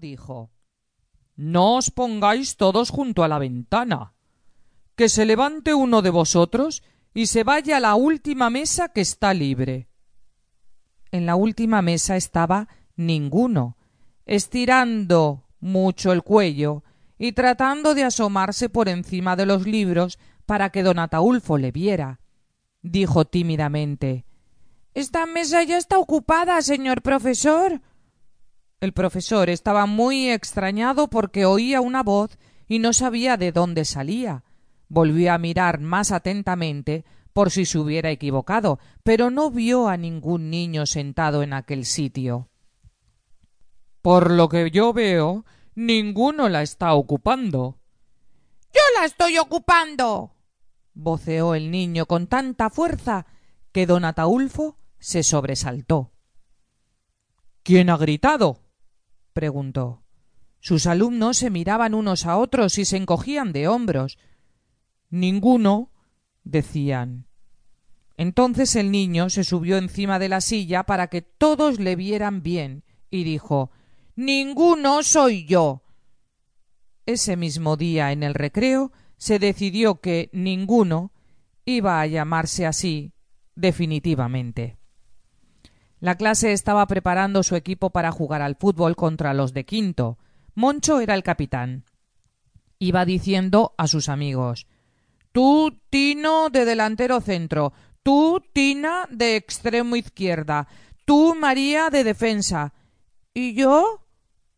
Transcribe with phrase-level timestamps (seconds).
[0.00, 0.50] Dijo
[1.36, 4.14] No os pongáis todos junto a la ventana.
[4.96, 9.34] Que se levante uno de vosotros y se vaya a la última mesa que está
[9.34, 9.88] libre.
[11.10, 13.76] En la última mesa estaba ninguno,
[14.26, 16.84] estirando mucho el cuello
[17.18, 22.20] y tratando de asomarse por encima de los libros para que don Ataulfo le viera.
[22.82, 24.24] Dijo tímidamente
[24.92, 27.80] Esta mesa ya está ocupada, señor profesor.
[28.80, 34.44] El profesor estaba muy extrañado porque oía una voz y no sabía de dónde salía.
[34.88, 40.50] Volvió a mirar más atentamente por si se hubiera equivocado, pero no vio a ningún
[40.50, 42.48] niño sentado en aquel sitio.
[44.02, 47.78] Por lo que yo veo, ninguno la está ocupando.
[48.72, 50.36] Yo la estoy ocupando.
[50.92, 53.26] voceó el niño con tanta fuerza
[53.72, 56.12] que don Ataulfo se sobresaltó.
[57.64, 58.63] ¿Quién ha gritado?
[59.34, 60.02] Preguntó.
[60.60, 64.18] Sus alumnos se miraban unos a otros y se encogían de hombros.
[65.10, 65.90] Ninguno,
[66.42, 67.26] decían.
[68.16, 72.84] Entonces el niño se subió encima de la silla para que todos le vieran bien
[73.10, 73.70] y dijo
[74.16, 75.82] Ninguno soy yo.
[77.04, 81.12] Ese mismo día en el recreo se decidió que ninguno
[81.64, 83.12] iba a llamarse así
[83.54, 84.78] definitivamente.
[86.04, 90.18] La clase estaba preparando su equipo para jugar al fútbol contra los de quinto.
[90.54, 91.86] Moncho era el capitán.
[92.78, 94.66] Iba diciendo a sus amigos
[95.32, 97.72] Tú, Tino, de delantero centro.
[98.02, 100.68] Tú, Tina, de extremo izquierda.
[101.06, 102.74] Tú, María, de defensa.
[103.32, 104.04] ¿Y yo?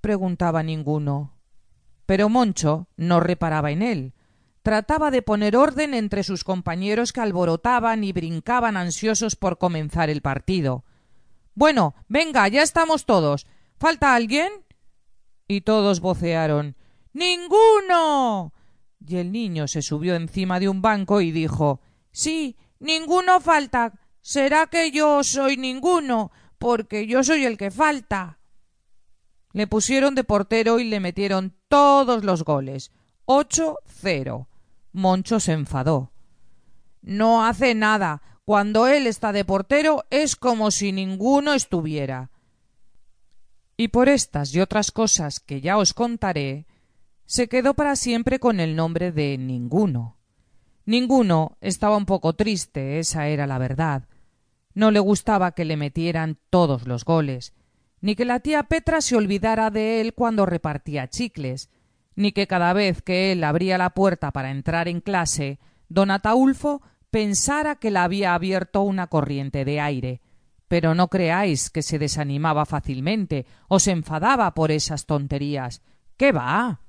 [0.00, 1.38] preguntaba ninguno.
[2.04, 4.12] Pero Moncho no reparaba en él.
[4.64, 10.20] Trataba de poner orden entre sus compañeros que alborotaban y brincaban ansiosos por comenzar el
[10.20, 10.84] partido.
[11.58, 13.44] Bueno, venga, ya estamos todos.
[13.80, 14.52] ¿Falta alguien?
[15.48, 16.76] Y todos vocearon
[17.12, 18.52] Ninguno.
[19.04, 21.80] Y el niño se subió encima de un banco y dijo
[22.12, 23.92] Sí, ninguno falta.
[24.20, 28.38] Será que yo soy ninguno, porque yo soy el que falta.
[29.52, 32.92] Le pusieron de portero y le metieron todos los goles.
[33.24, 34.48] Ocho cero.
[34.92, 36.12] Moncho se enfadó.
[37.02, 38.22] No hace nada.
[38.48, 42.30] Cuando él está de portero es como si ninguno estuviera.
[43.76, 46.66] Y por estas y otras cosas que ya os contaré,
[47.26, 50.16] se quedó para siempre con el nombre de ninguno.
[50.86, 54.08] Ninguno estaba un poco triste, esa era la verdad.
[54.72, 57.52] No le gustaba que le metieran todos los goles,
[58.00, 61.68] ni que la tía Petra se olvidara de él cuando repartía chicles,
[62.16, 65.58] ni que cada vez que él abría la puerta para entrar en clase,
[65.90, 66.80] don Ataulfo
[67.10, 70.20] pensara que la había abierto una corriente de aire.
[70.68, 75.82] Pero no creáis que se desanimaba fácilmente o se enfadaba por esas tonterías.
[76.16, 76.82] ¿Qué va?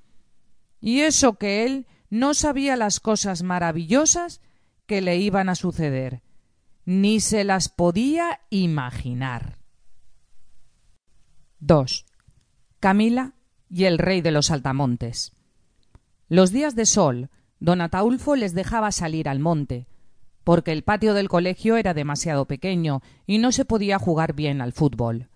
[0.81, 4.41] Y eso que él no sabía las cosas maravillosas
[4.85, 6.23] que le iban a suceder,
[6.85, 9.59] ni se las podía imaginar.
[11.59, 12.05] 2.
[12.79, 13.35] Camila
[13.69, 15.33] y el rey de los altamontes.
[16.27, 19.87] Los días de sol, don Ataulfo les dejaba salir al monte,
[20.49, 24.73] porque el patio del colegio era demasiado pequeño y no se podía jugar bien al
[24.73, 25.29] fútbol.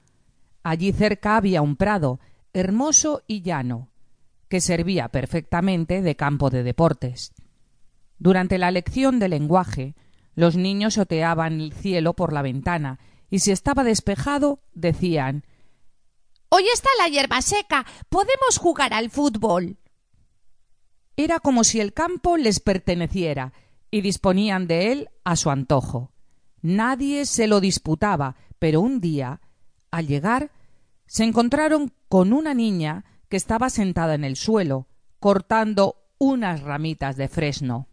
[0.64, 2.20] Allí cerca había un prado,
[2.52, 3.92] hermoso y llano,
[4.48, 7.32] que servía perfectamente de campo de deportes.
[8.18, 9.94] Durante la lección de lenguaje,
[10.34, 12.98] los niños oteaban el cielo por la ventana
[13.30, 15.46] y si estaba despejado decían
[16.50, 17.86] Hoy está la hierba seca.
[18.10, 19.78] Podemos jugar al fútbol.
[21.16, 23.54] Era como si el campo les perteneciera
[23.94, 26.12] y disponían de él a su antojo.
[26.64, 29.40] Nadie se lo disputaba, pero un día,
[29.92, 30.50] al llegar,
[31.06, 34.88] se encontraron con una niña que estaba sentada en el suelo,
[35.20, 37.88] cortando unas ramitas de fresno.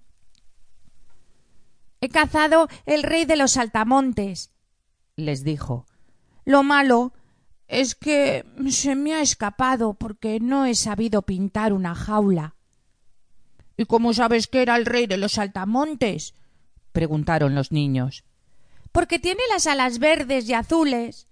[2.01, 4.53] He cazado el rey de los saltamontes,
[5.17, 5.85] les dijo.
[6.47, 7.13] Lo malo
[7.69, 12.55] es que se me ha escapado porque no he sabido pintar una jaula.
[13.81, 16.35] ¿Y cómo sabes que era el rey de los saltamontes?
[16.93, 18.25] preguntaron los niños.
[18.93, 21.29] Porque tiene las alas verdes y azules.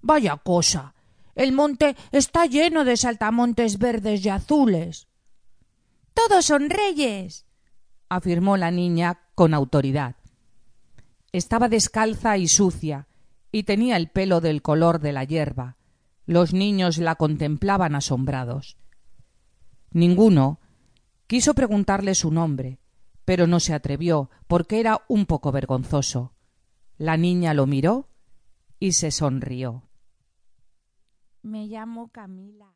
[0.00, 0.94] Vaya cosa.
[1.34, 5.08] El monte está lleno de saltamontes verdes y azules.
[6.14, 7.46] Todos son reyes,
[8.08, 10.14] afirmó la niña con autoridad.
[11.32, 13.08] Estaba descalza y sucia,
[13.50, 15.74] y tenía el pelo del color de la hierba.
[16.26, 18.76] Los niños la contemplaban asombrados.
[19.90, 20.60] Ninguno
[21.28, 22.80] quiso preguntarle su nombre,
[23.24, 26.32] pero no se atrevió, porque era un poco vergonzoso.
[26.96, 28.08] La niña lo miró
[28.80, 29.84] y se sonrió.
[31.42, 32.66] Me llamo Camila.